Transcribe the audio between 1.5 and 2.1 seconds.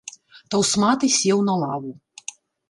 на лаву.